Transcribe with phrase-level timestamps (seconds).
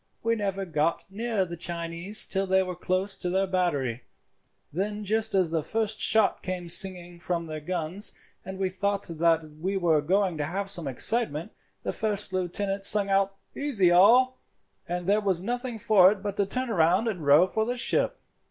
[0.23, 4.01] "We never got near the Chinese till they were close to their battery.
[4.73, 8.11] Then just as the first shot came singing from their guns,
[8.43, 11.51] and we thought that we were going to have some excitement,
[11.83, 14.39] the first lieutenant sung out 'Easy all,'
[14.89, 17.77] and there was nothing for it but to turn round and to row for the
[17.77, 18.17] ship.